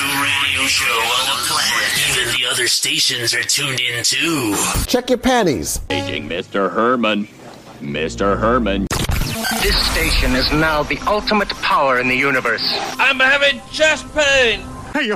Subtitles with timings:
[0.00, 2.10] go-to radio show on the planet.
[2.10, 4.56] Even the other stations are tuned in too.
[4.86, 5.78] Check your panties.
[5.88, 6.72] Paging Mr.
[6.72, 7.28] Herman.
[7.80, 8.38] Mr.
[8.38, 8.86] Herman.
[9.62, 12.62] This station is now the ultimate power in the universe.
[12.98, 14.60] I'm having chest pain.
[14.92, 15.10] Hey,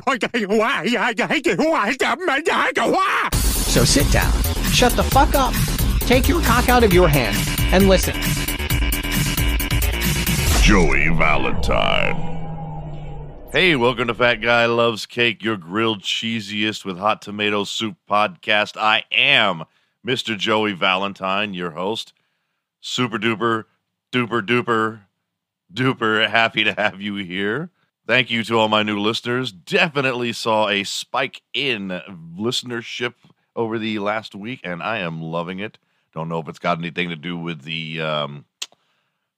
[3.42, 4.32] so sit down,
[4.70, 5.52] shut the fuck up,
[6.00, 7.36] take your cock out of your hand,
[7.74, 8.14] and listen.
[10.62, 12.33] Joey Valentine.
[13.54, 18.76] Hey, welcome to Fat Guy Loves Cake, your grilled cheesiest with hot tomato soup podcast.
[18.76, 19.62] I am
[20.04, 20.36] Mr.
[20.36, 22.12] Joey Valentine, your host.
[22.80, 23.66] Super duper,
[24.10, 25.02] duper duper,
[25.72, 27.70] duper happy to have you here.
[28.08, 29.52] Thank you to all my new listeners.
[29.52, 32.00] Definitely saw a spike in
[32.36, 33.14] listenership
[33.54, 35.78] over the last week, and I am loving it.
[36.12, 38.46] Don't know if it's got anything to do with the um,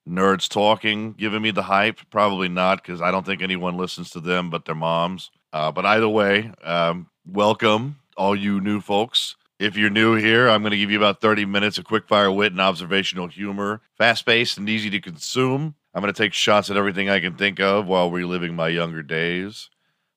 [0.09, 1.99] nerds talking, giving me the hype.
[2.11, 5.31] Probably not, because I don't think anyone listens to them but their moms.
[5.53, 9.37] Uh, but either way, um, welcome, all you new folks.
[9.59, 12.53] If you're new here, I'm going to give you about 30 minutes of quickfire wit
[12.53, 15.75] and observational humor, fast paced and easy to consume.
[15.95, 19.03] I'm going to take shots at everything I can think of while reliving my younger
[19.03, 19.71] days.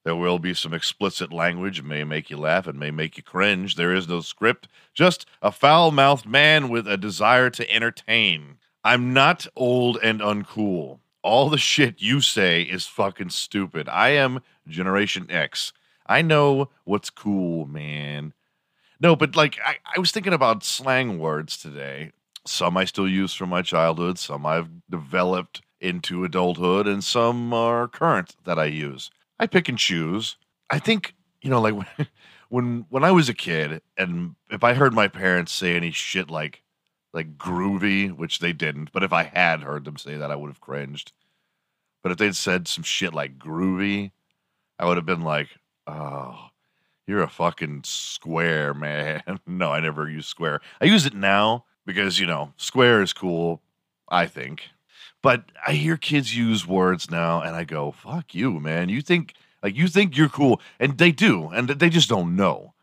[0.04, 3.23] There will be some explicit language, it may make you laugh, it may make you
[3.23, 3.76] cringe.
[3.76, 8.58] There is no script, just a foul mouthed man with a desire to entertain.
[8.84, 11.00] I'm not old and uncool.
[11.22, 13.90] All the shit you say is fucking stupid.
[13.90, 15.74] I am Generation X.
[16.06, 18.34] I know what's cool, man.
[19.02, 22.12] No, but like, I, I was thinking about slang words today.
[22.48, 27.88] Some I still use from my childhood, some I've developed into adulthood, and some are
[27.88, 29.12] current that I use.
[29.40, 30.38] I pick and choose.
[30.70, 31.76] I think, you know, like
[32.50, 36.30] when when I was a kid, and if I heard my parents say any shit
[36.30, 36.64] like
[37.14, 40.50] like groovy, which they didn't, but if I had heard them say that, I would
[40.50, 41.12] have cringed.
[42.04, 44.12] But if they'd said some shit like groovy,
[44.78, 45.50] I would have been like,
[45.88, 46.50] oh,
[47.08, 49.23] you're a fucking square, man.
[49.48, 50.61] no, I never use square.
[50.80, 53.62] I use it now because, you know, square is cool,
[54.08, 54.70] I think.
[55.22, 58.89] But I hear kids use words now and I go, fuck you, man.
[58.89, 60.62] You think, like, you think you're cool.
[60.80, 61.50] And they do.
[61.50, 62.73] And they just don't know.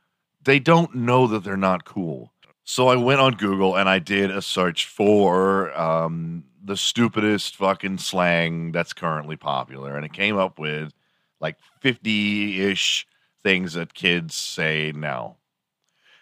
[0.44, 2.32] They don't know that they're not cool.
[2.68, 7.98] So I went on Google and I did a search for um, the stupidest fucking
[7.98, 9.94] slang that's currently popular.
[9.94, 10.92] And it came up with
[11.40, 13.06] like 50 ish
[13.44, 15.36] things that kids say now.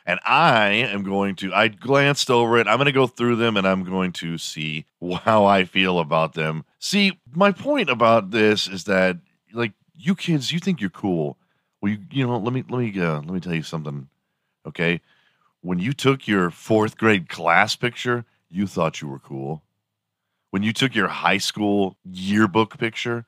[0.05, 2.69] And I am going to, I glanced over it.
[2.69, 4.85] I'm going to go through them and I'm going to see
[5.23, 6.67] how I feel about them.
[6.79, 9.17] See, my point about this is that,
[9.55, 11.39] like, you kids, you think you're cool.
[11.81, 14.09] Well, you, you know, let me, let me, uh, let me tell you something.
[14.67, 15.01] Okay.
[15.65, 19.63] When you took your fourth grade class picture, you thought you were cool.
[20.51, 23.25] When you took your high school yearbook picture,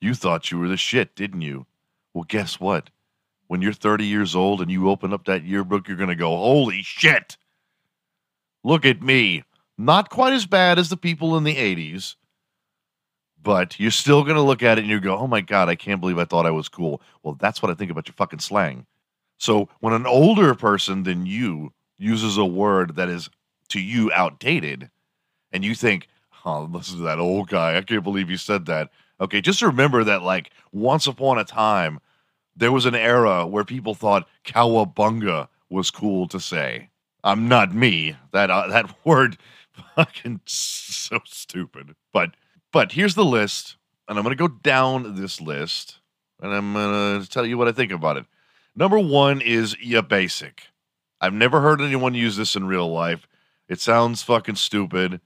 [0.00, 1.66] you thought you were the shit, didn't you?
[2.12, 2.90] Well, guess what?
[3.48, 6.28] when you're 30 years old and you open up that yearbook, you're going to go,
[6.36, 7.36] holy shit.
[8.62, 9.42] Look at me.
[9.76, 12.16] Not quite as bad as the people in the 80s,
[13.42, 15.76] but you're still going to look at it and you go, oh my God, I
[15.76, 17.00] can't believe I thought I was cool.
[17.22, 18.86] Well, that's what I think about your fucking slang.
[19.38, 23.28] So when an older person than you uses a word that is
[23.70, 24.90] to you outdated,
[25.52, 26.08] and you think,
[26.44, 27.76] oh, listen to that old guy.
[27.76, 28.90] I can't believe he said that.
[29.20, 32.00] Okay, just remember that, like, once upon a time,
[32.56, 36.90] there was an era where people thought cowabunga was cool to say.
[37.24, 38.16] I'm not me.
[38.32, 39.38] That uh, that word
[39.94, 41.94] fucking so stupid.
[42.12, 42.32] But
[42.72, 43.76] but here's the list,
[44.08, 45.98] and I'm gonna go down this list,
[46.40, 48.26] and I'm gonna tell you what I think about it.
[48.78, 50.62] Number one is yeah basic.
[51.20, 53.26] I've never heard anyone use this in real life.
[53.68, 55.20] It sounds fucking stupid,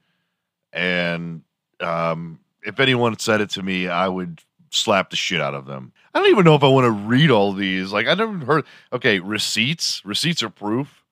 [0.73, 1.43] and
[1.79, 5.93] um, if anyone said it to me, I would slap the shit out of them.
[6.15, 7.93] I don't even know if I want to read all these.
[7.93, 8.65] Like I never heard.
[8.91, 10.03] Okay, receipts.
[10.03, 11.03] Receipts are proof.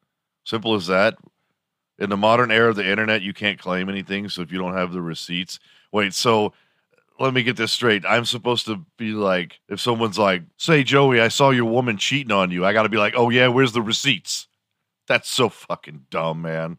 [0.44, 1.20] Simple as that.
[2.00, 4.30] In the modern era of the internet, you can't claim anything.
[4.30, 5.60] So if you don't have the receipts,
[5.92, 6.16] wait.
[6.16, 6.54] So
[7.22, 8.06] let me get this straight.
[8.06, 12.32] I'm supposed to be like, if someone's like, say, Joey, I saw your woman cheating
[12.32, 12.66] on you.
[12.66, 14.48] I got to be like, oh yeah, where's the receipts?
[15.08, 16.78] That's so fucking dumb, man.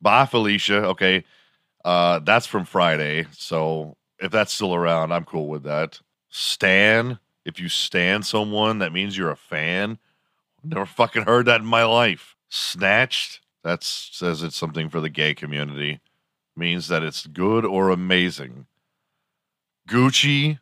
[0.00, 0.84] Bye, Felicia.
[0.88, 1.24] Okay.
[1.84, 3.26] Uh, that's from Friday.
[3.32, 6.00] So if that's still around, I'm cool with that.
[6.28, 9.98] Stan, if you stan someone, that means you're a fan.
[10.62, 12.36] Never fucking heard that in my life.
[12.48, 16.00] Snatched, that says it's something for the gay community.
[16.56, 18.66] Means that it's good or amazing.
[19.90, 20.58] Gucci,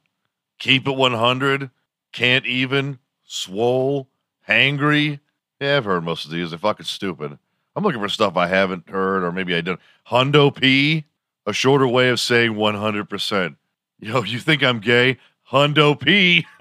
[0.59, 1.71] keep it 100,
[2.13, 4.09] can't even, swole,
[4.49, 5.21] hangry.
[5.61, 6.51] Yeah, I've heard most of these.
[6.51, 7.39] They're fucking stupid.
[7.77, 9.81] I'm looking for stuff I haven't heard, or maybe I don't.
[10.09, 11.05] Hundo P,
[11.47, 13.57] a shorter way of saying 100%.
[14.01, 15.19] Yo, you think I'm gay?
[15.51, 16.47] Hundo P.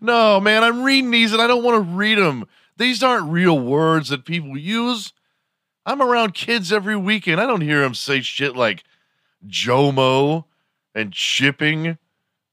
[0.00, 2.46] No, man, I'm reading these and I don't want to read them.
[2.76, 5.12] These aren't real words that people use.
[5.86, 7.40] I'm around kids every weekend.
[7.40, 8.84] I don't hear them say shit like
[9.46, 10.44] Jomo
[10.94, 11.98] and shipping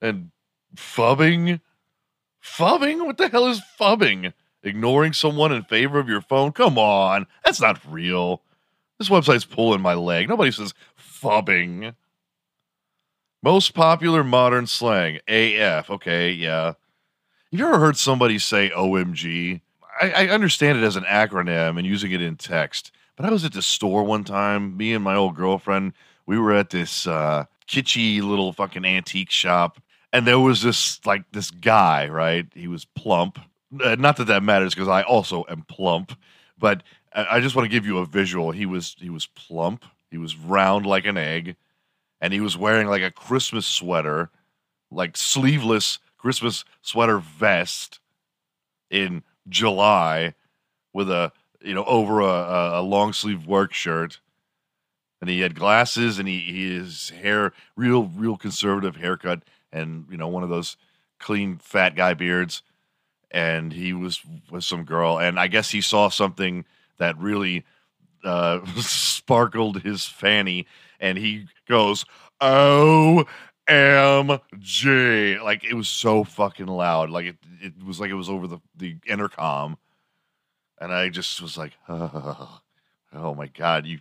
[0.02, 0.32] and
[0.76, 1.62] phubbing.
[2.44, 3.06] Phubbing?
[3.06, 4.34] What the hell is phubbing?
[4.64, 6.52] Ignoring someone in favor of your phone?
[6.52, 7.28] Come on.
[7.44, 8.42] That's not real.
[9.00, 10.30] This website's pulling my leg.
[10.30, 11.96] Nobody says phubbing.
[13.44, 15.90] Most popular modern slang AF.
[15.90, 16.66] Okay, yeah.
[16.66, 19.62] Have you ever heard somebody say OMG?
[20.00, 23.44] I, I understand it as an acronym and using it in text, but I was
[23.44, 24.78] at the store one time.
[24.78, 25.94] Me and my old girlfriend,
[26.28, 29.82] we were at this uh, kitschy little fucking antique shop,
[30.12, 32.46] and there was this like this guy, right?
[32.54, 33.40] He was plump.
[33.82, 36.18] Uh, not that that matters because I also am plump,
[36.58, 36.84] but
[37.14, 38.52] I I just want to give you a visual.
[38.52, 39.86] He was he was plump.
[40.10, 41.56] He was round like an egg,
[42.20, 44.30] and he was wearing like a Christmas sweater,
[44.92, 48.00] like sleeveless Christmas sweater vest
[48.90, 50.36] in July
[50.94, 51.32] with a
[51.62, 54.20] you know over a, a, a long sleeve work shirt,
[55.22, 56.40] and he had glasses and he,
[56.76, 60.76] his hair real real conservative haircut and you know one of those
[61.20, 62.64] clean fat guy beards,
[63.30, 66.66] and he was with some girl and I guess he saw something
[66.98, 67.64] that really
[68.24, 70.68] uh, sparkled his fanny
[71.00, 72.06] and he goes
[72.40, 73.26] oh
[73.72, 75.42] MG.
[75.42, 77.10] Like it was so fucking loud.
[77.10, 79.78] Like it, it was like it was over the, the intercom.
[80.80, 82.60] And I just was like, oh,
[83.14, 84.00] oh my God, you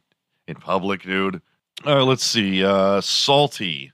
[0.51, 1.41] in public, dude.
[1.87, 2.65] All right, let's see.
[2.65, 3.93] Uh salty.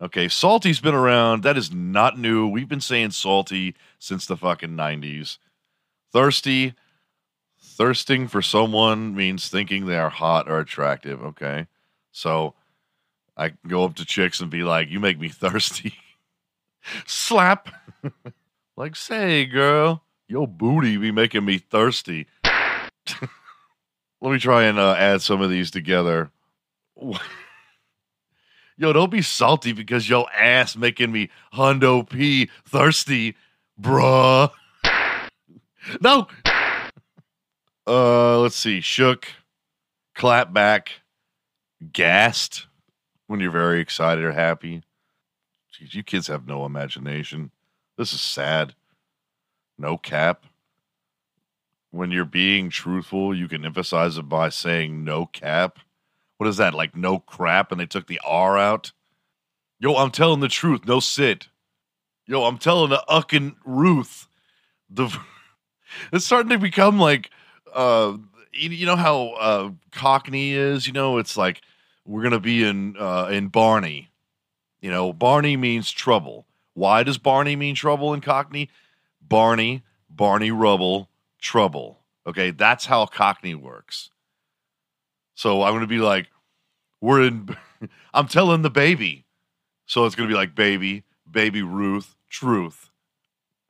[0.00, 1.42] Okay, salty's been around.
[1.42, 2.46] That is not new.
[2.46, 5.38] We've been saying salty since the fucking 90s.
[6.12, 6.74] Thirsty.
[7.60, 11.22] Thirsting for someone means thinking they are hot or attractive.
[11.22, 11.66] Okay.
[12.12, 12.54] So
[13.36, 15.94] I go up to chicks and be like, "You make me thirsty."
[17.06, 17.68] Slap.
[18.76, 22.26] like, say, girl, your booty be making me thirsty.
[24.20, 26.30] Let me try and uh, add some of these together.
[28.80, 33.34] Yo, don't be salty because your ass making me hundo p thirsty,
[33.80, 34.50] bruh.
[36.00, 36.28] no.
[37.90, 38.82] Uh, let's see.
[38.82, 39.28] Shook,
[40.14, 41.00] clap back,
[41.90, 42.66] gassed
[43.28, 44.82] when you're very excited or happy.
[45.72, 47.50] Jeez, you kids have no imagination.
[47.96, 48.74] This is sad.
[49.78, 50.44] No cap.
[51.90, 55.78] When you're being truthful, you can emphasize it by saying no cap.
[56.36, 56.74] What is that?
[56.74, 58.92] Like no crap and they took the R out?
[59.80, 61.48] Yo, I'm telling the truth, no sit.
[62.26, 64.26] Yo, I'm telling the uckin' Ruth.
[64.90, 65.08] The
[66.12, 67.30] it's starting to become like
[67.72, 68.16] uh
[68.52, 71.62] you, know how uh Cockney is, you know, it's like
[72.04, 74.10] we're gonna be in uh, in Barney.
[74.80, 76.46] You know, Barney means trouble.
[76.74, 78.70] Why does Barney mean trouble in Cockney?
[79.20, 81.08] Barney, Barney Rubble,
[81.38, 82.00] trouble.
[82.26, 84.10] Okay, that's how Cockney works.
[85.34, 86.28] So I'm gonna be like,
[87.00, 87.56] we're in.
[88.14, 89.24] I'm telling the baby,
[89.86, 92.90] so it's gonna be like baby, baby Ruth, truth,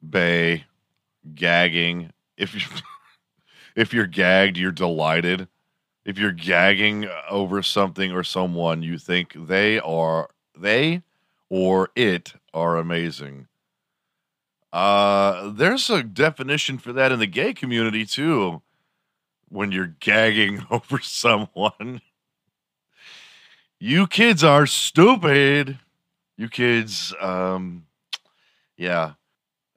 [0.08, 0.64] bay,
[1.34, 2.12] gagging.
[2.36, 2.62] If you
[3.76, 5.48] if you're gagged, you're delighted
[6.08, 11.02] if you're gagging over something or someone, you think they are they
[11.50, 13.46] or it are amazing.
[14.72, 18.62] Uh, there's a definition for that in the gay community too.
[19.48, 22.02] When you're gagging over someone,
[23.80, 25.78] you kids are stupid.
[26.36, 27.86] You kids, um,
[28.76, 29.14] yeah.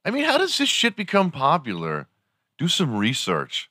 [0.05, 2.07] I mean, how does this shit become popular?
[2.57, 3.69] Do some research.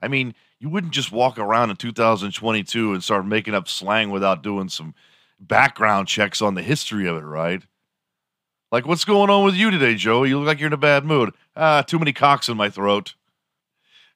[0.00, 4.42] I mean, you wouldn't just walk around in 2022 and start making up slang without
[4.42, 4.94] doing some
[5.40, 7.62] background checks on the history of it, right?
[8.72, 10.24] Like, what's going on with you today, Joe?
[10.24, 11.34] You look like you're in a bad mood.
[11.54, 13.12] Ah, too many cocks in my throat.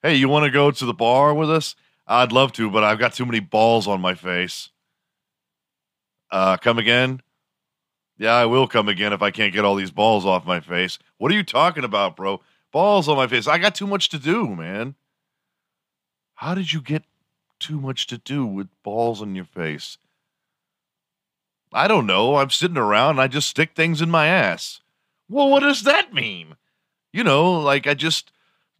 [0.01, 1.75] Hey, you want to go to the bar with us?
[2.07, 4.69] I'd love to, but I've got too many balls on my face.
[6.31, 7.21] Uh, come again?
[8.17, 10.97] Yeah, I will come again if I can't get all these balls off my face.
[11.19, 12.41] What are you talking about, bro?
[12.71, 13.47] Balls on my face.
[13.47, 14.95] I got too much to do, man.
[16.33, 17.03] How did you get
[17.59, 19.99] too much to do with balls on your face?
[21.77, 22.37] I don't know.
[22.37, 24.81] I'm sitting around and I just stick things in my ass.
[25.29, 26.55] Well, what does that mean?
[27.13, 28.31] You know, like I just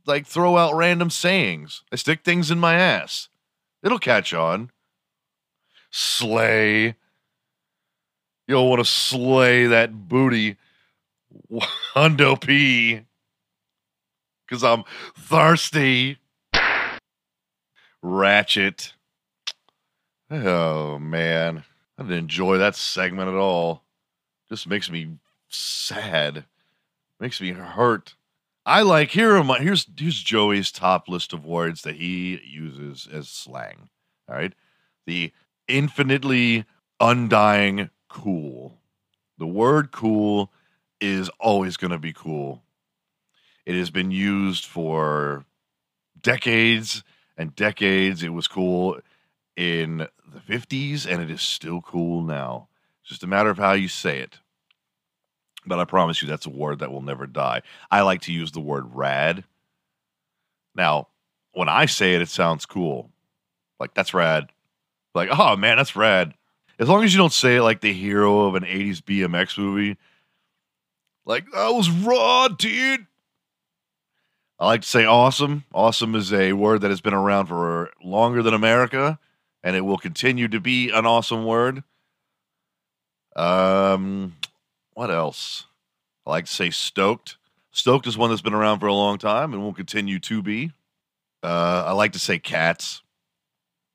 [0.08, 1.84] like throw out random sayings.
[1.92, 3.30] I stick things in my ass.
[3.84, 4.72] It'll catch on.
[5.92, 6.96] Slay.
[8.48, 10.58] You'll want to slay that booty.
[11.94, 13.02] Hundo P.
[14.48, 14.86] Because I'm
[15.16, 16.18] thirsty.
[18.02, 18.94] Ratchet.
[20.32, 21.64] Oh man,
[21.98, 23.84] I didn't enjoy that segment at all.
[24.50, 25.18] Just makes me
[25.50, 26.46] sad.
[27.20, 28.16] Makes me hurt.
[28.66, 33.08] I like here are my here's here's Joey's top list of words that he uses
[33.12, 33.90] as slang.
[34.30, 34.54] All right.
[35.06, 35.32] The
[35.68, 36.66] infinitely
[37.00, 38.78] undying cool.
[39.38, 40.52] The word cool
[41.00, 42.62] is always going to be cool.
[43.66, 45.46] It has been used for
[46.22, 47.04] decades
[47.38, 48.24] and decades.
[48.24, 49.00] It was cool
[49.58, 52.70] in the 50s and it is still cool now.
[53.02, 54.40] It's just a matter of how you say it.
[55.66, 57.64] But I promise you, that's a word that will never die.
[57.92, 59.44] I like to use the word rad.
[60.76, 61.10] Now,
[61.52, 63.10] when I say it, it sounds cool.
[63.80, 64.52] Like, that's rad.
[65.14, 66.34] Like, oh man, that's rad.
[66.80, 69.98] As long as you don't say it like the hero of an 80s BMX movie.
[71.26, 73.08] Like, that was raw, dude.
[74.60, 75.66] I like to say awesome.
[75.74, 79.20] Awesome is a word that has been around for longer than America,
[79.64, 81.84] and it will continue to be an awesome word.
[83.36, 84.36] Um,
[84.94, 85.66] what else?
[86.26, 87.38] I like to say stoked.
[87.72, 90.72] Stoked is one that's been around for a long time and will continue to be.
[91.44, 93.02] Uh, I like to say cats.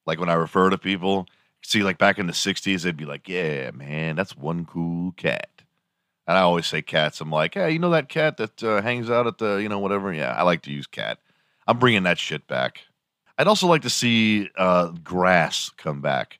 [0.06, 1.26] Like when I refer to people,
[1.62, 5.48] see, like back in the 60s, they'd be like, yeah, man, that's one cool cat.
[6.26, 7.20] And I always say cats.
[7.20, 9.80] I'm like, hey, you know that cat that uh, hangs out at the, you know,
[9.80, 10.12] whatever?
[10.12, 11.18] Yeah, I like to use cat.
[11.66, 12.82] I'm bringing that shit back.
[13.38, 16.38] I'd also like to see uh, grass come back.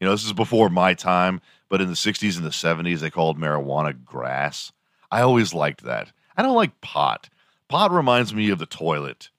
[0.00, 3.10] You know, this is before my time, but in the 60s and the 70s, they
[3.10, 4.72] called marijuana grass.
[5.10, 6.12] I always liked that.
[6.36, 7.30] I don't like pot.
[7.68, 9.30] Pot reminds me of the toilet,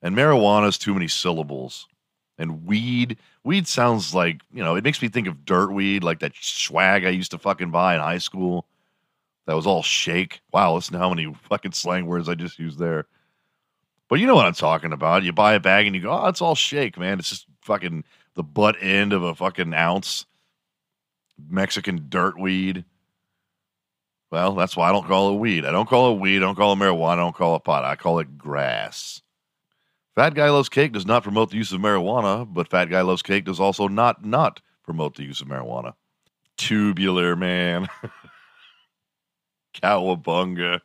[0.00, 1.88] and marijuana is too many syllables.
[2.38, 6.20] And weed, weed sounds like, you know, it makes me think of dirt weed, like
[6.20, 8.66] that swag I used to fucking buy in high school.
[9.46, 10.40] That was all shake.
[10.52, 13.06] Wow, listen to how many fucking slang words I just used there.
[14.08, 15.24] But you know what I'm talking about.
[15.24, 17.18] You buy a bag and you go, oh, it's all shake, man.
[17.18, 20.26] It's just fucking the butt end of a fucking ounce
[21.48, 22.84] Mexican dirt weed.
[24.30, 25.64] Well, that's why I don't call it weed.
[25.64, 26.38] I don't call it weed.
[26.38, 27.12] I don't call it marijuana.
[27.12, 27.84] I don't call it pot.
[27.84, 29.22] I call it grass.
[30.14, 33.22] Fat Guy Loves Cake does not promote the use of marijuana, but Fat Guy Loves
[33.22, 35.92] Cake does also not not promote the use of marijuana.
[36.56, 37.88] Tubular, man.
[39.82, 40.80] Cowabunga.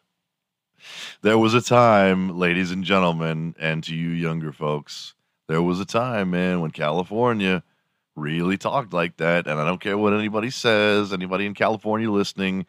[1.22, 5.14] There was a time, ladies and gentlemen, and to you younger folks,
[5.48, 7.64] there was a time, man, when California
[8.16, 9.48] really talked like that.
[9.48, 12.66] And I don't care what anybody says, anybody in California listening,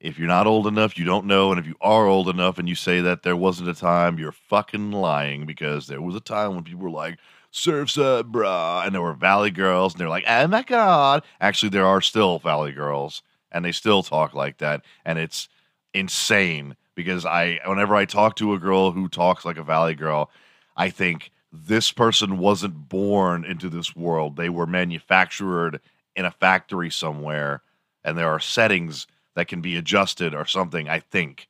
[0.00, 1.50] if you're not old enough, you don't know.
[1.50, 4.32] And if you are old enough and you say that there wasn't a time, you're
[4.32, 7.18] fucking lying because there was a time when people were like,
[7.52, 8.86] Surfside, brah.
[8.86, 11.22] And there were Valley girls, and they're like, oh my God.
[11.40, 14.84] Actually, there are still Valley girls, and they still talk like that.
[15.04, 15.48] And it's
[15.92, 20.30] insane because I, whenever I talk to a girl who talks like a Valley girl,
[20.76, 24.36] I think this person wasn't born into this world.
[24.36, 25.80] They were manufactured
[26.14, 27.62] in a factory somewhere,
[28.04, 31.48] and there are settings that can be adjusted or something, I think,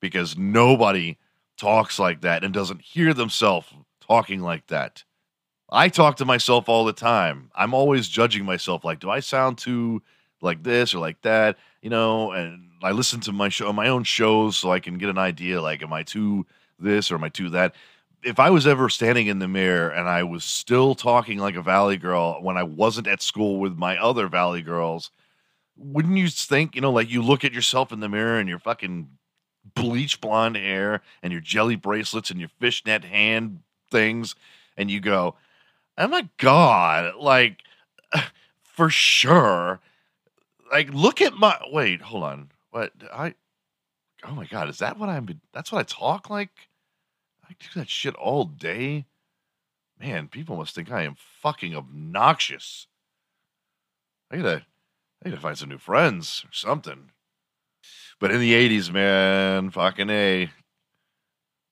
[0.00, 1.18] because nobody
[1.58, 3.66] talks like that and doesn't hear themselves
[4.00, 5.02] talking like that.
[5.70, 7.50] I talk to myself all the time.
[7.54, 10.02] I'm always judging myself like, do I sound too
[10.42, 11.56] like this or like that?
[11.80, 15.08] You know, and I listen to my show, my own shows, so I can get
[15.08, 15.60] an idea.
[15.60, 16.46] Like, am I too
[16.78, 17.74] this or am I too that?
[18.24, 21.62] If I was ever standing in the mirror and I was still talking like a
[21.62, 25.10] Valley girl when I wasn't at school with my other Valley girls,
[25.76, 28.58] wouldn't you think, you know, like you look at yourself in the mirror and your
[28.58, 29.08] fucking
[29.74, 33.60] bleach blonde hair and your jelly bracelets and your fishnet hand
[33.90, 34.34] things,
[34.76, 35.34] and you go,
[35.98, 37.60] oh my God, like,
[38.62, 39.80] for sure.
[40.70, 42.51] Like, look at my, wait, hold on.
[42.72, 42.92] What?
[43.12, 43.34] I,
[44.24, 46.68] oh my God, is that what I'm, that's what I talk like?
[47.44, 49.04] I do that shit all day.
[50.00, 52.86] Man, people must think I am fucking obnoxious.
[54.30, 54.66] I gotta,
[55.22, 57.10] I gotta find some new friends or something.
[58.18, 60.50] But in the 80s, man, fucking A,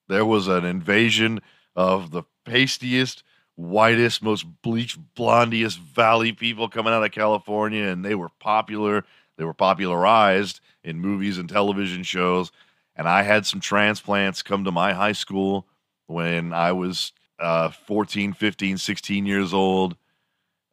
[0.09, 1.41] there was an invasion
[1.75, 3.23] of the pastiest,
[3.57, 9.07] whitest, most bleach blondiest valley people coming out of California, and they were popular.
[9.41, 12.53] They were popularized in movies and television shows.
[12.95, 15.67] And I had some transplants come to my high school
[16.09, 19.97] when I was uh, 14, 15, 16 years old.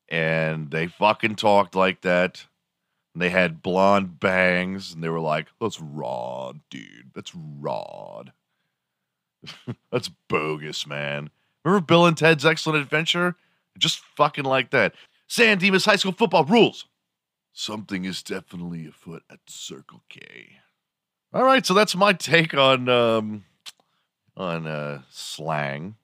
[0.09, 2.45] And they fucking talked like that.
[3.13, 7.11] And they had blonde bangs, and they were like, "That's raw, dude.
[7.15, 8.23] That's raw.
[9.91, 11.29] That's bogus, man."
[11.63, 13.35] Remember Bill and Ted's Excellent Adventure?
[13.77, 14.93] Just fucking like that.
[15.27, 16.85] San Dimas High School football rules.
[17.59, 20.59] Something is definitely afoot at Circle K.
[21.33, 23.45] All right, so that's my take on um,
[24.37, 25.95] on uh, slang.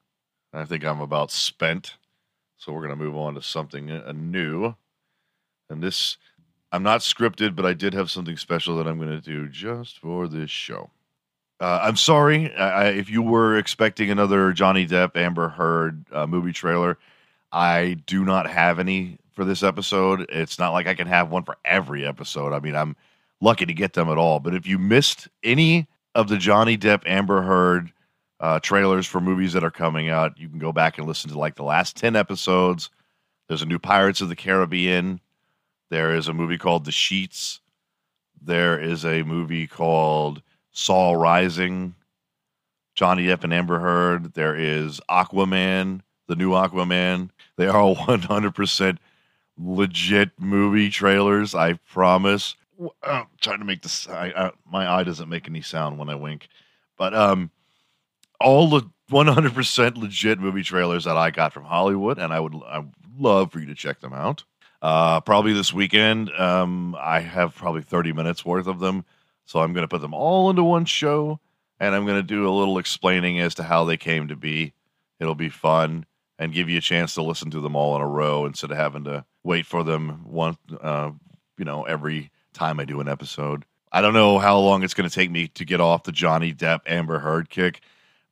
[0.51, 1.97] I think I'm about spent,
[2.57, 4.73] so we're gonna move on to something uh, new.
[5.69, 6.17] And this
[6.71, 10.27] I'm not scripted, but I did have something special that I'm to do just for
[10.27, 10.89] this show.
[11.59, 16.51] Uh, I'm sorry I, if you were expecting another Johnny Depp Amber Heard uh, movie
[16.51, 16.97] trailer.
[17.51, 20.25] I do not have any for this episode.
[20.29, 22.53] It's not like I can have one for every episode.
[22.53, 22.95] I mean, I'm
[23.41, 24.39] lucky to get them at all.
[24.39, 27.91] But if you missed any of the Johnny Depp Amber Heard
[28.39, 31.39] uh, trailers for movies that are coming out, you can go back and listen to
[31.39, 32.89] like the last 10 episodes.
[33.47, 35.19] There's a new Pirates of the Caribbean.
[35.89, 37.59] There is a movie called The Sheets.
[38.41, 41.95] There is a movie called Saul Rising.
[42.95, 44.33] Johnny Depp and Amber Heard.
[44.33, 47.29] There is Aquaman, the new Aquaman.
[47.57, 48.97] They are 100%
[49.57, 52.55] legit movie trailers, I promise.
[53.03, 56.15] I'm trying to make this, I, I, my eye doesn't make any sound when I
[56.15, 56.47] wink.
[56.97, 57.51] But um,
[58.39, 62.79] all the 100% legit movie trailers that I got from Hollywood, and I would, I
[62.79, 64.43] would love for you to check them out.
[64.81, 66.29] Uh, probably this weekend.
[66.31, 69.05] Um, I have probably 30 minutes worth of them.
[69.45, 71.39] So I'm going to put them all into one show
[71.79, 74.73] and I'm going to do a little explaining as to how they came to be.
[75.19, 76.05] It'll be fun
[76.37, 78.77] and give you a chance to listen to them all in a row instead of
[78.77, 81.11] having to wait for them one, uh,
[81.57, 83.65] you know, every time I do an episode.
[83.91, 86.53] I don't know how long it's going to take me to get off the Johnny
[86.53, 87.81] Depp Amber Heard kick,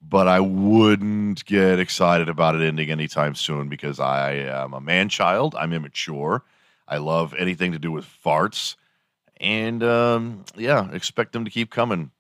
[0.02, 5.10] but I wouldn't get excited about it ending anytime soon because I am a man
[5.10, 5.56] child.
[5.56, 6.44] I'm immature.
[6.88, 8.76] I love anything to do with farts.
[9.38, 12.12] And um, yeah, expect them to keep coming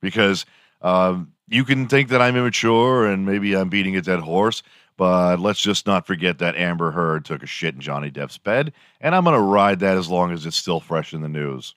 [0.00, 0.46] because
[0.82, 4.62] um, you can think that I'm immature and maybe I'm beating a dead horse,
[5.00, 8.70] but let's just not forget that Amber Heard took a shit in Johnny Depp's bed,
[9.00, 11.74] and I'm going to ride that as long as it's still fresh in the news.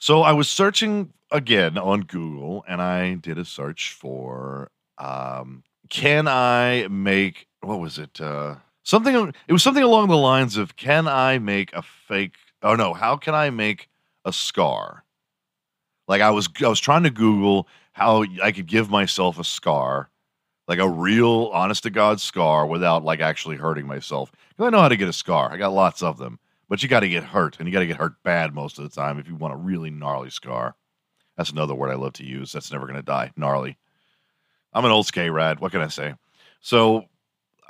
[0.00, 6.26] So I was searching again on Google, and I did a search for um, can
[6.26, 8.20] I make what was it?
[8.20, 9.32] Uh, something.
[9.46, 12.34] It was something along the lines of can I make a fake?
[12.64, 13.88] Oh no, how can I make
[14.24, 15.04] a scar?
[16.08, 20.10] Like I was, I was trying to Google how I could give myself a scar
[20.68, 24.30] like a real honest to God scar without like actually hurting myself.
[24.50, 25.50] Because I know how to get a scar.
[25.50, 26.38] I got lots of them.
[26.68, 28.84] But you got to get hurt, and you got to get hurt bad most of
[28.84, 30.76] the time if you want a really gnarly scar.
[31.34, 32.52] That's another word I love to use.
[32.52, 33.32] That's never going to die.
[33.36, 33.78] Gnarly.
[34.74, 35.32] I'm an old skate.
[35.32, 36.14] What can I say?
[36.60, 37.06] So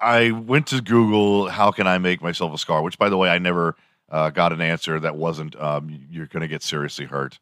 [0.01, 2.83] I went to Google, how can I make myself a scar?
[2.83, 3.77] Which, by the way, I never
[4.11, 7.39] uh, got an answer that wasn't, um, you're going to get seriously hurt.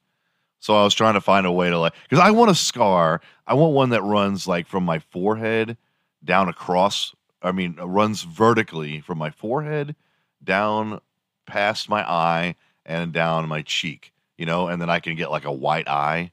[0.59, 3.21] So I was trying to find a way to like, because I want a scar.
[3.47, 5.77] I want one that runs like from my forehead
[6.25, 7.15] down across.
[7.43, 9.95] I mean, uh, runs vertically from my forehead
[10.43, 11.01] down
[11.47, 14.13] past my eye and down my cheek.
[14.39, 16.33] You know, and then I can get like a white eye,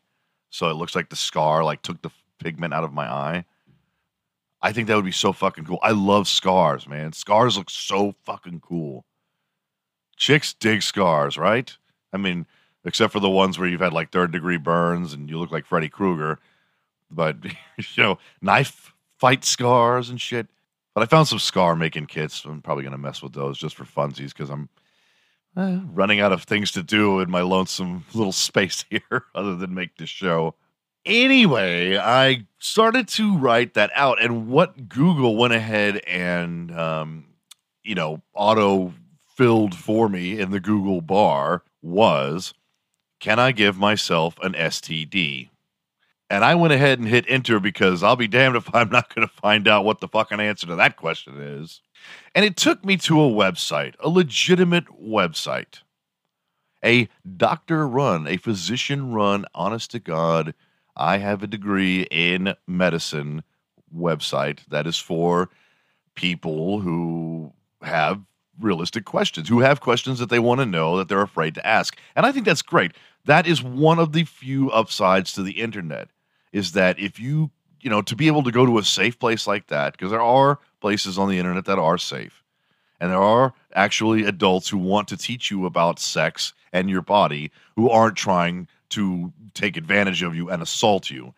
[0.49, 2.09] so it looks like the scar like took the
[2.39, 3.45] pigment out of my eye.
[4.62, 5.79] I think that would be so fucking cool.
[5.81, 7.13] I love scars, man.
[7.13, 9.05] Scars look so fucking cool.
[10.15, 11.75] Chicks dig scars, right?
[12.13, 12.45] I mean,
[12.85, 15.65] except for the ones where you've had like third degree burns and you look like
[15.65, 16.39] Freddy Krueger.
[17.09, 17.37] But
[17.77, 20.47] you know, knife fight scars and shit.
[20.93, 22.43] But I found some scar making kits.
[22.45, 24.69] I'm probably gonna mess with those just for funsies because I'm
[25.57, 29.73] eh, running out of things to do in my lonesome little space here, other than
[29.73, 30.55] make this show.
[31.05, 37.25] Anyway, I started to write that out, and what Google went ahead and um,
[37.83, 38.93] you know auto
[39.35, 42.53] filled for me in the Google bar was
[43.23, 45.47] can I give myself an STD?
[46.29, 49.25] And I went ahead and hit enter because I'll be damned if I'm not going
[49.25, 51.79] to find out what the fucking answer to that question is.
[52.36, 55.83] And it took me to a website, a legitimate website,
[56.83, 57.07] a
[57.38, 60.53] doctor run, a physician run, honest to God,
[60.97, 63.43] I have a degree in medicine
[63.95, 65.49] website that is for
[66.13, 68.19] people who have
[68.59, 71.97] realistic questions, who have questions that they want to know that they're afraid to ask.
[72.17, 72.91] And I think that's great
[73.25, 76.09] that is one of the few upsides to the internet
[76.51, 79.47] is that if you you know to be able to go to a safe place
[79.47, 82.43] like that because there are places on the internet that are safe
[82.99, 87.51] and there are actually adults who want to teach you about sex and your body
[87.75, 91.33] who aren't trying to take advantage of you and assault you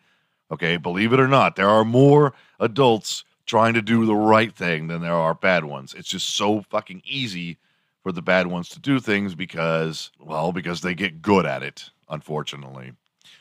[0.52, 0.76] okay?
[0.76, 5.00] Believe it or not there are more adults trying to do the right thing than
[5.00, 5.94] there are bad ones.
[5.94, 7.58] It's just so fucking easy
[8.06, 11.90] for the bad ones to do things because, well, because they get good at it,
[12.08, 12.92] unfortunately.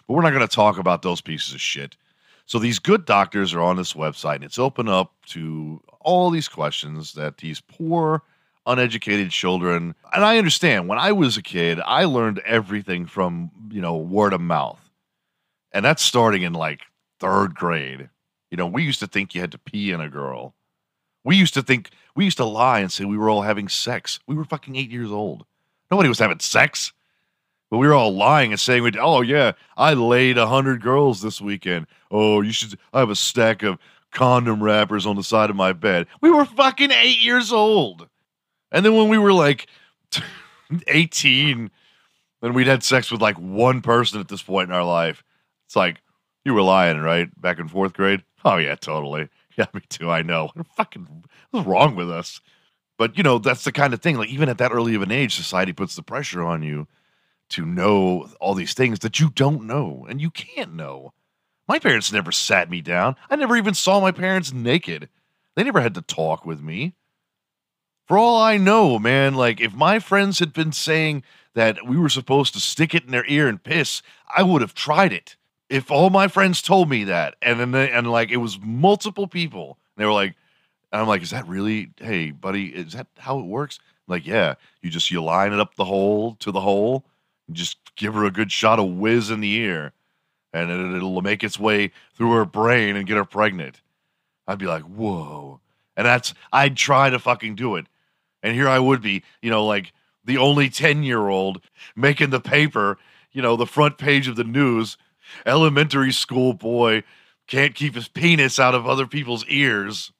[0.07, 1.95] But we're not going to talk about those pieces of shit.
[2.47, 6.47] So these good doctors are on this website, and it's open up to all these
[6.47, 8.23] questions that these poor,
[8.65, 9.93] uneducated children.
[10.11, 14.33] And I understand when I was a kid, I learned everything from you know word
[14.33, 14.89] of mouth,
[15.73, 16.81] and that's starting in like
[17.19, 18.09] third grade.
[18.49, 20.55] You know, we used to think you had to pee in a girl.
[21.23, 24.19] We used to think we used to lie and say we were all having sex.
[24.27, 25.45] We were fucking eight years old.
[25.91, 26.93] Nobody was having sex.
[27.69, 31.21] But we were all lying and saying, we "Oh yeah, I laid a hundred girls
[31.21, 32.77] this weekend." Oh, you should.
[32.93, 33.79] I have a stack of
[34.11, 36.07] condom wrappers on the side of my bed.
[36.21, 38.07] We were fucking eight years old,
[38.71, 39.67] and then when we were like
[40.87, 41.71] eighteen,
[42.41, 45.23] then we'd had sex with like one person at this point in our life.
[45.65, 46.01] It's like
[46.45, 47.29] you were lying, right?
[47.41, 48.23] Back in fourth grade.
[48.45, 49.27] Oh yeah, totally.
[49.57, 50.11] Yeah, me too.
[50.11, 50.49] I know.
[50.53, 52.41] What fucking what's wrong with us?
[52.97, 54.17] But you know, that's the kind of thing.
[54.17, 56.87] Like even at that early of an age, society puts the pressure on you
[57.51, 61.13] to know all these things that you don't know and you can't know.
[61.67, 63.15] My parents never sat me down.
[63.29, 65.09] I never even saw my parents naked.
[65.55, 66.93] They never had to talk with me.
[68.07, 71.23] For all I know, man, like if my friends had been saying
[71.55, 74.01] that we were supposed to stick it in their ear and piss,
[74.35, 75.37] I would have tried it.
[75.69, 79.27] If all my friends told me that, and then they, and like it was multiple
[79.27, 80.35] people, they were like,
[80.91, 81.91] I'm like, is that really?
[81.97, 83.79] Hey, buddy, is that how it works?
[84.07, 87.03] I'm like, yeah, you just you line it up the hole to the hole,
[87.47, 89.93] and just give her a good shot of whiz in the ear,
[90.53, 93.81] and it, it'll make its way through her brain and get her pregnant.
[94.47, 95.59] I'd be like, whoa,
[95.97, 97.87] and that's I'd try to fucking do it,
[98.43, 99.91] and here I would be, you know, like
[100.23, 101.61] the only ten year old
[101.95, 102.99] making the paper,
[103.31, 104.97] you know, the front page of the news.
[105.45, 107.03] Elementary school boy
[107.47, 110.11] can't keep his penis out of other people's ears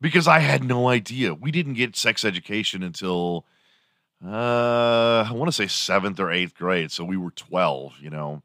[0.00, 1.34] because I had no idea.
[1.34, 3.44] We didn't get sex education until
[4.24, 8.42] uh I want to say 7th or 8th grade, so we were 12, you know.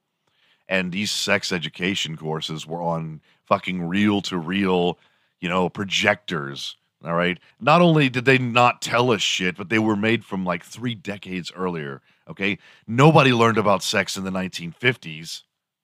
[0.69, 4.97] And these sex education courses were on fucking reel to reel,
[5.39, 7.39] you know, projectors, all right?
[7.59, 10.95] Not only did they not tell us shit, but they were made from like 3
[10.95, 12.57] decades earlier, okay?
[12.87, 15.43] Nobody learned about sex in the 1950s.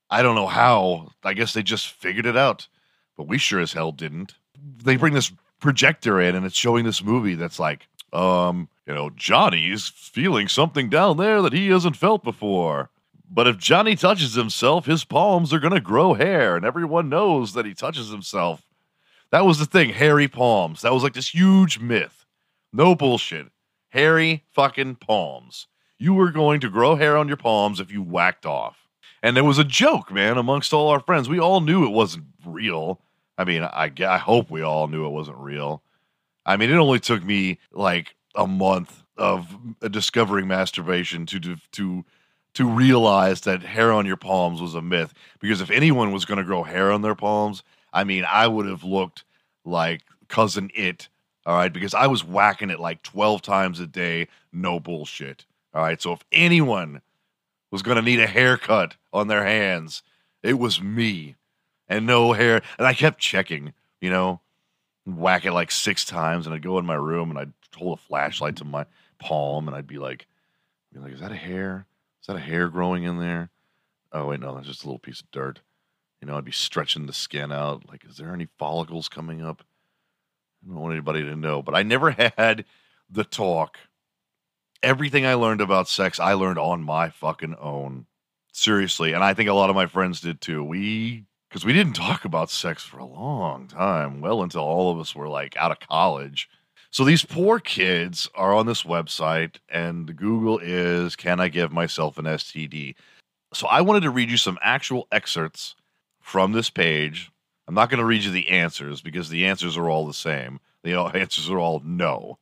[0.09, 1.11] I don't know how.
[1.23, 2.67] I guess they just figured it out.
[3.15, 4.33] But we sure as hell didn't.
[4.83, 9.09] They bring this projector in and it's showing this movie that's like, um, you know,
[9.11, 12.89] Johnny's feeling something down there that he hasn't felt before.
[13.29, 17.53] But if Johnny touches himself, his palms are going to grow hair, and everyone knows
[17.53, 18.65] that he touches himself.
[19.31, 20.81] That was the thing, hairy palms.
[20.81, 22.25] That was like this huge myth.
[22.73, 23.47] No bullshit.
[23.89, 25.67] Hairy fucking palms.
[25.99, 28.87] You were going to grow hair on your palms if you whacked off.
[29.21, 31.27] And it was a joke, man, amongst all our friends.
[31.27, 33.01] We all knew it wasn't real.
[33.37, 35.83] I mean, I, I hope we all knew it wasn't real.
[36.45, 39.57] I mean, it only took me like a month of
[39.91, 42.05] discovering masturbation to to
[42.53, 45.13] to realize that hair on your palms was a myth.
[45.39, 48.65] Because if anyone was going to grow hair on their palms, I mean, I would
[48.65, 49.25] have looked
[49.65, 51.09] like cousin Itt.
[51.45, 55.45] All right, because I was whacking it like twelve times a day, no bullshit.
[55.73, 57.01] All right, so if anyone
[57.71, 60.01] was going to need a haircut on their hands,
[60.41, 61.35] it was me
[61.87, 62.61] and no hair.
[62.77, 64.41] And I kept checking, you know,
[65.05, 68.01] whack it like six times, and I'd go in my room and I'd hold a
[68.01, 68.85] flashlight to my
[69.19, 70.27] palm, and I'd be like,
[70.93, 71.85] be like, is that a hair?
[72.21, 73.49] Is that a hair growing in there?
[74.11, 75.61] Oh wait, no, that's just a little piece of dirt.
[76.21, 77.87] You know, I'd be stretching the skin out.
[77.87, 79.63] Like, is there any follicles coming up?
[80.63, 82.65] I don't want anybody to know, but I never had
[83.09, 83.77] the talk.
[84.81, 88.05] Everything I learned about sex, I learned on my fucking own.
[88.51, 90.63] Seriously, and I think a lot of my friends did too.
[90.63, 94.99] We because we didn't talk about sex for a long time, well until all of
[94.99, 96.49] us were like out of college.
[96.91, 102.17] So these poor kids are on this website, and Google is Can I give myself
[102.17, 102.95] an STD?
[103.53, 105.75] So I wanted to read you some actual excerpts
[106.21, 107.31] from this page.
[107.67, 110.59] I'm not going to read you the answers because the answers are all the same.
[110.83, 112.39] The answers are all no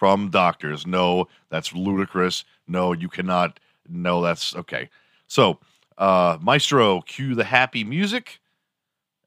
[0.00, 0.86] from doctors.
[0.86, 2.46] No, that's ludicrous.
[2.66, 3.60] No, you cannot.
[3.86, 4.88] No, that's okay.
[5.26, 5.58] So,
[5.98, 8.40] uh, Maestro, cue the happy music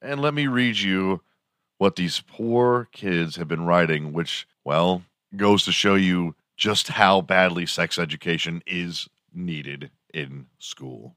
[0.02, 1.22] and let me read you
[1.78, 5.04] what these poor kids have been writing, which, well,
[5.36, 11.16] goes to show you just how badly sex education is needed in school.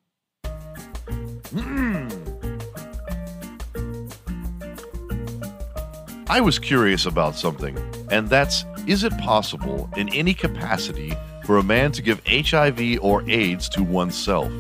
[6.29, 7.79] I was curious about something,
[8.11, 11.13] and that's is it possible in any capacity
[11.45, 14.53] for a man to give HIV or AIDS to oneself?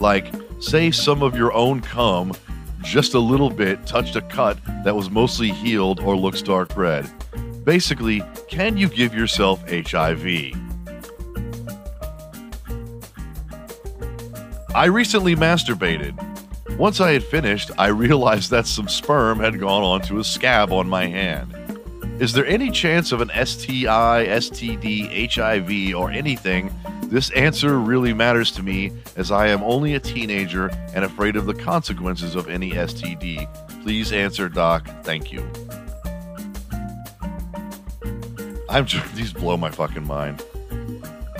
[0.00, 2.32] Like, say some of your own cum
[2.82, 7.10] just a little bit touched a cut that was mostly healed or looks dark red.
[7.64, 10.52] Basically, can you give yourself HIV?
[14.74, 16.14] I recently masturbated.
[16.78, 20.88] Once I had finished, I realized that some sperm had gone onto a scab on
[20.88, 21.65] my hand.
[22.18, 26.74] Is there any chance of an STI, STD, HIV, or anything
[27.08, 31.46] this answer really matters to me as I am only a teenager and afraid of
[31.46, 33.48] the consequences of any STD.
[33.82, 34.88] Please answer, Doc.
[35.04, 35.48] Thank you.
[38.68, 40.44] I'm just, these blow my fucking mind.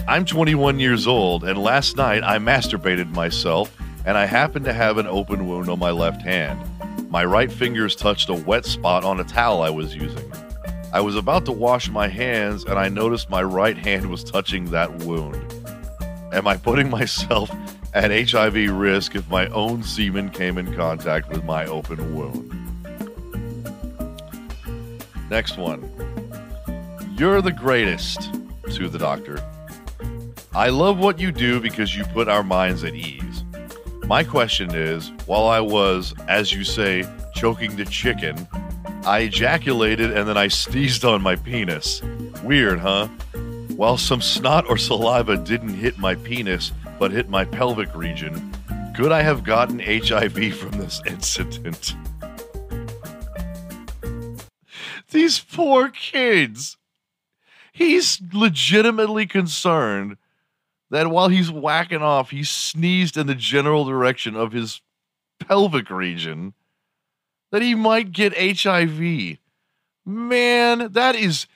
[0.06, 4.98] I'm 21 years old, and last night I masturbated myself, and I happened to have
[4.98, 6.60] an open wound on my left hand.
[7.10, 10.30] My right fingers touched a wet spot on a towel I was using.
[10.96, 14.64] I was about to wash my hands, and I noticed my right hand was touching
[14.70, 15.36] that wound.
[16.32, 17.50] Am I putting myself
[17.92, 22.50] at HIV risk if my own semen came in contact with my open wound?
[25.28, 25.86] Next one.
[27.18, 28.32] You're the greatest,
[28.72, 29.44] to the doctor.
[30.54, 33.44] I love what you do because you put our minds at ease.
[34.06, 37.04] My question is while I was, as you say,
[37.34, 38.48] choking the chicken,
[39.06, 42.02] I ejaculated and then I sneezed on my penis.
[42.42, 43.06] Weird, huh?
[43.76, 48.52] While some snot or saliva didn't hit my penis but hit my pelvic region,
[48.96, 51.94] could I have gotten HIV from this incident?
[55.12, 56.76] These poor kids.
[57.72, 60.16] He's legitimately concerned
[60.90, 64.80] that while he's whacking off, he sneezed in the general direction of his
[65.38, 66.54] pelvic region,
[67.52, 69.38] that he might get HIV.
[70.04, 71.46] Man, that is.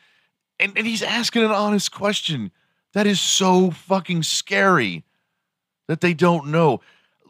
[0.58, 2.50] And, and he's asking an honest question.
[2.92, 5.04] That is so fucking scary
[5.88, 6.80] that they don't know.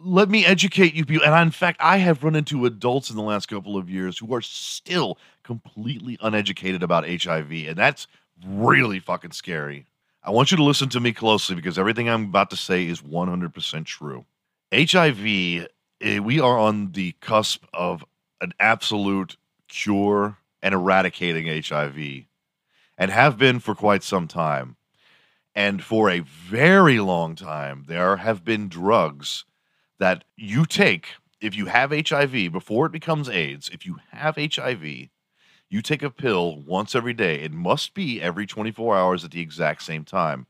[0.03, 1.27] Let me educate you people.
[1.27, 4.35] And in fact, I have run into adults in the last couple of years who
[4.35, 7.53] are still completely uneducated about HIV.
[7.53, 8.07] And that's
[8.47, 9.87] really fucking scary.
[10.23, 13.01] I want you to listen to me closely because everything I'm about to say is
[13.01, 14.25] 100% true.
[14.73, 15.67] HIV,
[16.01, 18.05] eh, we are on the cusp of
[18.41, 19.37] an absolute
[19.69, 22.25] cure and eradicating HIV
[22.99, 24.77] and have been for quite some time.
[25.55, 29.45] And for a very long time, there have been drugs
[29.99, 31.09] that you take
[31.41, 33.69] if you have HIV before it becomes AIDS.
[33.73, 35.09] If you have HIV,
[35.71, 37.41] you take a pill once every day.
[37.41, 40.47] It must be every 24 hours at the exact same time.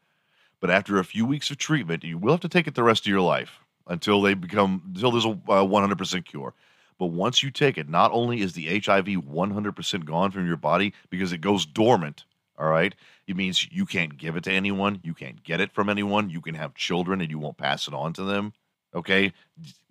[0.60, 3.04] But after a few weeks of treatment, you will have to take it the rest
[3.04, 6.54] of your life until they become until there's a uh, 100% cure.
[7.00, 10.92] But once you take it, not only is the HIV 100% gone from your body
[11.08, 12.26] because it goes dormant,
[12.58, 12.94] all right?
[13.26, 16.42] It means you can't give it to anyone, you can't get it from anyone, you
[16.42, 18.52] can have children and you won't pass it on to them.
[18.94, 19.32] Okay?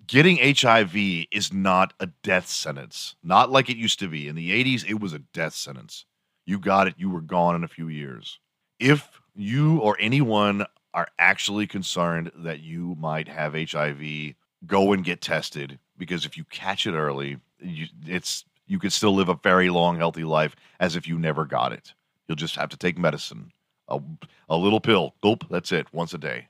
[0.05, 0.95] Getting HIV
[1.31, 3.15] is not a death sentence.
[3.23, 4.27] Not like it used to be.
[4.27, 6.05] In the 80s, it was a death sentence.
[6.45, 8.39] You got it, you were gone in a few years.
[8.79, 14.35] If you or anyone are actually concerned that you might have HIV,
[14.67, 19.13] go and get tested because if you catch it early, you, it's you can still
[19.13, 21.93] live a very long, healthy life as if you never got it.
[22.27, 23.51] You'll just have to take medicine,
[23.88, 23.99] a,
[24.47, 25.45] a little pill, gulp.
[25.49, 26.47] That's it, once a day.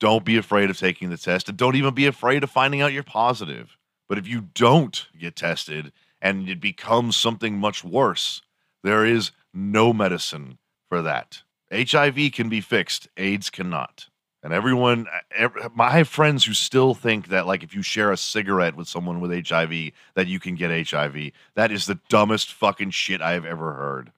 [0.00, 2.92] Don't be afraid of taking the test, and don't even be afraid of finding out
[2.92, 3.76] you're positive.
[4.08, 8.42] But if you don't get tested and it becomes something much worse,
[8.82, 11.42] there is no medicine for that.
[11.70, 14.08] HIV can be fixed, AIDS cannot.
[14.42, 18.12] And everyone, uh, every, I have friends who still think that, like, if you share
[18.12, 21.32] a cigarette with someone with HIV, that you can get HIV.
[21.54, 24.12] That is the dumbest fucking shit I have ever heard.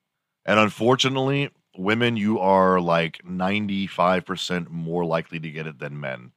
[0.45, 6.33] And unfortunately, women, you are like 95% more likely to get it than men.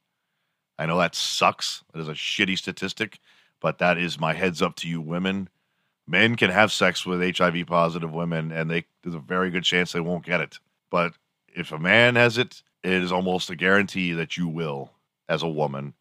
[0.78, 1.84] I know that sucks.
[1.92, 3.20] That is a shitty statistic,
[3.60, 5.48] but that is my heads up to you, women.
[6.06, 9.92] Men can have sex with HIV positive women, and they there's a very good chance
[9.92, 10.58] they won't get it.
[10.90, 11.14] But
[11.54, 14.90] if a man has it, it is almost a guarantee that you will
[15.28, 15.94] as a woman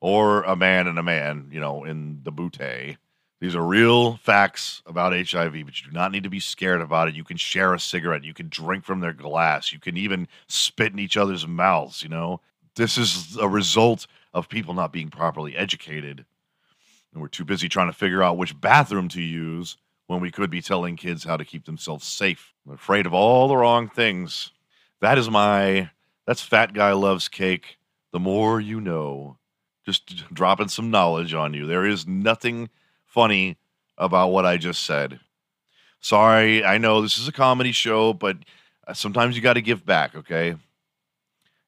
[0.00, 2.96] or a man and a man, you know, in the bootay.
[3.40, 7.08] These are real facts about HIV, but you do not need to be scared about
[7.08, 7.14] it.
[7.14, 10.92] You can share a cigarette, you can drink from their glass, you can even spit
[10.92, 12.40] in each other's mouths, you know.
[12.76, 16.24] This is a result of people not being properly educated.
[17.12, 20.50] And we're too busy trying to figure out which bathroom to use when we could
[20.50, 22.54] be telling kids how to keep themselves safe.
[22.66, 24.52] I'm afraid of all the wrong things.
[25.00, 25.90] That is my
[26.28, 27.78] that's Fat Guy Loves Cake.
[28.12, 29.38] The more you know.
[29.86, 31.66] Just dropping some knowledge on you.
[31.66, 32.68] There is nothing
[33.06, 33.56] funny
[33.96, 35.20] about what I just said.
[36.00, 38.36] Sorry, I know this is a comedy show, but
[38.86, 40.54] uh, sometimes you got to give back, okay?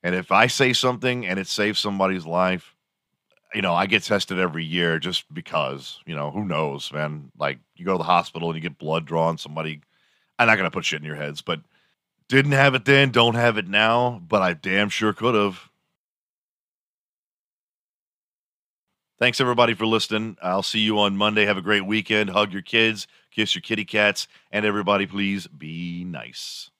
[0.02, 2.74] And if I say something and it saves somebody's life,
[3.54, 7.32] you know, I get tested every year just because, you know, who knows, man?
[7.38, 9.80] Like you go to the hospital and you get blood drawn, somebody
[10.38, 11.60] I'm not gonna put shit in your heads, but
[12.30, 15.68] didn't have it then, don't have it now, but I damn sure could have.
[19.18, 20.36] Thanks everybody for listening.
[20.40, 21.44] I'll see you on Monday.
[21.44, 22.30] Have a great weekend.
[22.30, 26.70] Hug your kids, kiss your kitty cats, and everybody please be nice.